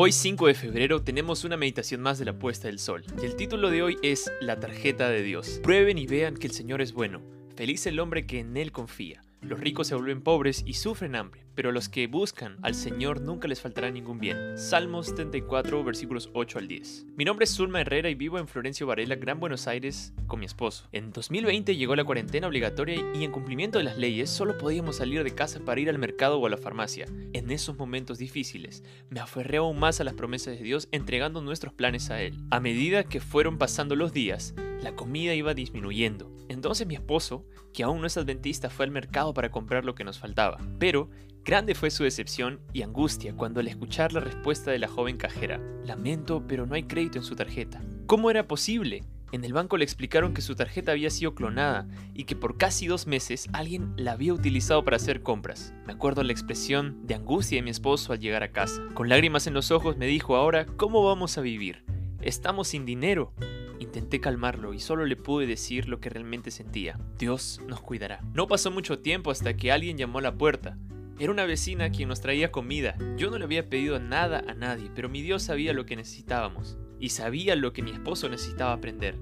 Hoy 0.00 0.12
5 0.12 0.46
de 0.46 0.54
febrero 0.54 1.02
tenemos 1.02 1.42
una 1.42 1.56
meditación 1.56 2.00
más 2.00 2.20
de 2.20 2.24
la 2.24 2.38
puesta 2.38 2.68
del 2.68 2.78
sol 2.78 3.02
y 3.20 3.26
el 3.26 3.34
título 3.34 3.68
de 3.68 3.82
hoy 3.82 3.98
es 4.04 4.30
La 4.40 4.60
tarjeta 4.60 5.10
de 5.10 5.24
Dios. 5.24 5.58
Prueben 5.60 5.98
y 5.98 6.06
vean 6.06 6.36
que 6.36 6.46
el 6.46 6.52
Señor 6.52 6.80
es 6.80 6.92
bueno. 6.92 7.20
Feliz 7.56 7.84
el 7.84 7.98
hombre 7.98 8.24
que 8.24 8.38
en 8.38 8.56
Él 8.56 8.70
confía. 8.70 9.24
Los 9.40 9.60
ricos 9.60 9.86
se 9.86 9.94
vuelven 9.94 10.20
pobres 10.20 10.64
y 10.66 10.74
sufren 10.74 11.14
hambre, 11.14 11.44
pero 11.54 11.70
los 11.70 11.88
que 11.88 12.08
buscan 12.08 12.56
al 12.62 12.74
Señor 12.74 13.20
nunca 13.20 13.46
les 13.46 13.60
faltará 13.60 13.88
ningún 13.88 14.18
bien. 14.18 14.58
Salmos 14.58 15.06
74, 15.06 15.84
versículos 15.84 16.28
8 16.34 16.58
al 16.58 16.66
10. 16.66 17.06
Mi 17.16 17.24
nombre 17.24 17.44
es 17.44 17.54
Zulma 17.54 17.80
Herrera 17.80 18.10
y 18.10 18.16
vivo 18.16 18.38
en 18.38 18.48
Florencio 18.48 18.88
Varela, 18.88 19.14
Gran 19.14 19.38
Buenos 19.38 19.68
Aires, 19.68 20.12
con 20.26 20.40
mi 20.40 20.46
esposo. 20.46 20.88
En 20.90 21.12
2020 21.12 21.76
llegó 21.76 21.94
la 21.94 22.04
cuarentena 22.04 22.48
obligatoria 22.48 23.00
y 23.14 23.22
en 23.22 23.30
cumplimiento 23.30 23.78
de 23.78 23.84
las 23.84 23.96
leyes 23.96 24.28
solo 24.28 24.58
podíamos 24.58 24.96
salir 24.96 25.22
de 25.22 25.34
casa 25.34 25.60
para 25.60 25.80
ir 25.80 25.88
al 25.88 25.98
mercado 25.98 26.38
o 26.38 26.46
a 26.46 26.50
la 26.50 26.56
farmacia. 26.56 27.06
En 27.32 27.52
esos 27.52 27.78
momentos 27.78 28.18
difíciles, 28.18 28.82
me 29.08 29.20
aferré 29.20 29.58
aún 29.58 29.78
más 29.78 30.00
a 30.00 30.04
las 30.04 30.14
promesas 30.14 30.58
de 30.58 30.64
Dios 30.64 30.88
entregando 30.90 31.42
nuestros 31.42 31.72
planes 31.72 32.10
a 32.10 32.20
Él. 32.20 32.34
A 32.50 32.58
medida 32.58 33.04
que 33.04 33.20
fueron 33.20 33.56
pasando 33.56 33.94
los 33.94 34.12
días, 34.12 34.54
la 34.82 34.94
comida 34.94 35.34
iba 35.34 35.54
disminuyendo. 35.54 36.30
Entonces 36.48 36.86
mi 36.86 36.94
esposo, 36.94 37.44
que 37.72 37.82
aún 37.82 38.00
no 38.00 38.06
es 38.06 38.16
adventista, 38.16 38.70
fue 38.70 38.86
al 38.86 38.90
mercado 38.90 39.34
para 39.34 39.50
comprar 39.50 39.84
lo 39.84 39.94
que 39.94 40.04
nos 40.04 40.18
faltaba. 40.18 40.58
Pero 40.78 41.10
grande 41.44 41.74
fue 41.74 41.90
su 41.90 42.04
decepción 42.04 42.60
y 42.72 42.82
angustia 42.82 43.34
cuando 43.34 43.60
al 43.60 43.68
escuchar 43.68 44.12
la 44.12 44.20
respuesta 44.20 44.70
de 44.70 44.78
la 44.78 44.88
joven 44.88 45.16
cajera. 45.16 45.60
Lamento, 45.84 46.44
pero 46.46 46.66
no 46.66 46.74
hay 46.74 46.84
crédito 46.84 47.18
en 47.18 47.24
su 47.24 47.36
tarjeta. 47.36 47.82
¿Cómo 48.06 48.30
era 48.30 48.46
posible? 48.46 49.04
En 49.30 49.44
el 49.44 49.52
banco 49.52 49.76
le 49.76 49.84
explicaron 49.84 50.32
que 50.32 50.40
su 50.40 50.54
tarjeta 50.54 50.92
había 50.92 51.10
sido 51.10 51.34
clonada 51.34 51.86
y 52.14 52.24
que 52.24 52.34
por 52.34 52.56
casi 52.56 52.86
dos 52.86 53.06
meses 53.06 53.46
alguien 53.52 53.92
la 53.96 54.12
había 54.12 54.32
utilizado 54.32 54.84
para 54.84 54.96
hacer 54.96 55.22
compras. 55.22 55.74
Me 55.86 55.92
acuerdo 55.92 56.22
la 56.22 56.32
expresión 56.32 57.06
de 57.06 57.14
angustia 57.14 57.58
de 57.58 57.62
mi 57.62 57.70
esposo 57.70 58.14
al 58.14 58.20
llegar 58.20 58.42
a 58.42 58.52
casa. 58.52 58.82
Con 58.94 59.10
lágrimas 59.10 59.46
en 59.46 59.52
los 59.52 59.70
ojos 59.70 59.98
me 59.98 60.06
dijo 60.06 60.34
ahora, 60.34 60.64
¿cómo 60.64 61.04
vamos 61.04 61.36
a 61.36 61.42
vivir? 61.42 61.84
Estamos 62.22 62.68
sin 62.68 62.86
dinero. 62.86 63.34
Intenté 63.80 64.20
calmarlo 64.20 64.74
y 64.74 64.80
solo 64.80 65.04
le 65.06 65.16
pude 65.16 65.46
decir 65.46 65.88
lo 65.88 66.00
que 66.00 66.10
realmente 66.10 66.50
sentía. 66.50 66.98
Dios 67.18 67.60
nos 67.68 67.80
cuidará. 67.80 68.20
No 68.34 68.48
pasó 68.48 68.70
mucho 68.70 68.98
tiempo 68.98 69.30
hasta 69.30 69.56
que 69.56 69.70
alguien 69.70 69.96
llamó 69.96 70.18
a 70.18 70.22
la 70.22 70.36
puerta. 70.36 70.76
Era 71.18 71.32
una 71.32 71.46
vecina 71.46 71.90
quien 71.90 72.08
nos 72.08 72.20
traía 72.20 72.52
comida. 72.52 72.96
Yo 73.16 73.30
no 73.30 73.38
le 73.38 73.44
había 73.44 73.68
pedido 73.68 73.98
nada 73.98 74.44
a 74.46 74.54
nadie, 74.54 74.90
pero 74.94 75.08
mi 75.08 75.22
Dios 75.22 75.42
sabía 75.42 75.72
lo 75.72 75.86
que 75.86 75.96
necesitábamos. 75.96 76.78
Y 77.00 77.10
sabía 77.10 77.56
lo 77.56 77.72
que 77.72 77.82
mi 77.82 77.90
esposo 77.90 78.28
necesitaba 78.28 78.72
aprender. 78.72 79.16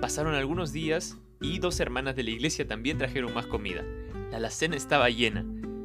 Pasaron 0.00 0.34
algunos 0.34 0.72
días 0.72 1.18
y 1.40 1.58
dos 1.58 1.80
hermanas 1.80 2.16
de 2.16 2.22
la 2.22 2.30
iglesia 2.30 2.66
también 2.66 2.98
trajeron 2.98 3.34
más 3.34 3.46
comida. 3.46 3.84
La 4.30 4.38
alacena 4.38 4.76
estaba 4.76 5.10
llena. 5.10 5.44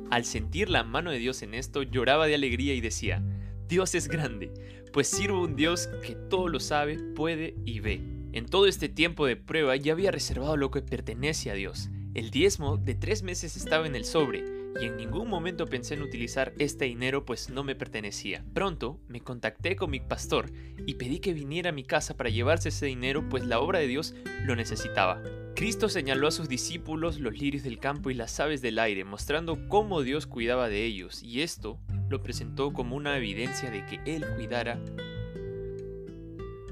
Al 0.10 0.24
sentir 0.24 0.70
la 0.70 0.84
mano 0.84 1.12
de 1.12 1.20
Dios 1.20 1.42
en 1.42 1.54
esto, 1.54 1.84
lloraba 1.84 2.28
de 2.28 2.36
alegría 2.36 2.74
y 2.74 2.80
decía, 2.80 3.22
Dios 3.68 3.94
es 3.96 4.08
grande, 4.08 4.54
pues 4.94 5.10
sirvo 5.10 5.42
un 5.42 5.58
Dios 5.58 5.90
que 6.06 6.16
todo 6.16 6.48
lo 6.48 6.62
sabe, 6.62 6.98
puede 6.98 7.56
y 7.66 7.82
ve. 7.82 8.17
En 8.34 8.46
todo 8.46 8.68
este 8.68 8.90
tiempo 8.90 9.26
de 9.26 9.36
prueba 9.36 9.76
ya 9.76 9.94
había 9.94 10.12
reservado 10.12 10.58
lo 10.58 10.72
que 10.72 10.82
pertenece 10.82 11.50
a 11.50 11.54
Dios. 11.54 11.90
El 12.14 12.30
diezmo 12.30 12.78
de 12.78 12.96
tres 12.96 13.24
meses 13.24 13.56
estaba 13.56 13.88
en 13.88 13.96
el 13.96 14.06
sobre 14.06 14.44
y 14.80 14.86
en 14.86 14.98
ningún 14.98 15.30
momento 15.30 15.66
pensé 15.66 15.96
en 15.96 16.02
utilizar 16.02 16.54
este 16.60 16.86
dinero 16.86 17.26
pues 17.26 17.50
no 17.50 17.64
me 17.64 17.76
pertenecía. 17.76 18.44
Pronto 18.54 19.00
me 19.08 19.22
contacté 19.22 19.76
con 19.76 19.90
mi 19.90 20.00
pastor 20.00 20.52
y 20.86 20.96
pedí 20.96 21.20
que 21.20 21.34
viniera 21.34 21.70
a 21.70 21.74
mi 21.74 21.84
casa 21.84 22.16
para 22.16 22.30
llevarse 22.30 22.70
ese 22.70 22.86
dinero 22.86 23.28
pues 23.30 23.46
la 23.46 23.60
obra 23.60 23.80
de 23.80 23.88
Dios 23.88 24.14
lo 24.44 24.56
necesitaba. 24.56 25.22
Cristo 25.56 25.90
señaló 25.90 26.28
a 26.28 26.32
sus 26.32 26.48
discípulos 26.48 27.20
los 27.20 27.34
lirios 27.34 27.64
del 27.64 27.80
campo 27.80 28.12
y 28.12 28.14
las 28.14 28.40
aves 28.40 28.62
del 28.62 28.78
aire, 28.78 29.04
mostrando 29.06 29.68
cómo 29.68 30.04
Dios 30.04 30.28
cuidaba 30.28 30.70
de 30.70 30.86
ellos, 30.86 31.24
y 31.24 31.42
esto 31.42 31.80
lo 32.10 32.22
presentó 32.22 32.74
como 32.74 32.96
una 32.96 33.18
evidencia 33.18 33.72
de 33.72 33.84
que 33.88 34.00
Él 34.06 34.24
cuidara 34.36 34.80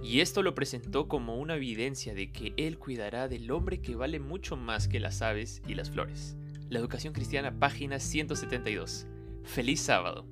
y 0.05 0.21
esto 0.21 0.43
lo 0.43 0.53
presentó 0.53 1.07
como 1.07 1.35
una 1.35 1.55
evidencia 1.55 2.13
de 2.13 2.31
que 2.31 2.53
Él 2.57 2.77
cuidará 2.77 3.27
del 3.27 3.49
hombre 3.49 3.81
que 3.81 3.95
vale 3.95 4.19
mucho 4.19 4.55
más 4.55 4.87
que 4.87 4.99
las 4.99 5.23
aves 5.23 5.63
y 5.67 5.73
las 5.73 5.89
flores. 5.89 6.37
La 6.69 6.77
Educación 6.77 7.11
Cristiana, 7.11 7.59
página 7.59 7.99
172. 7.99 9.07
Feliz 9.43 9.81
sábado. 9.81 10.27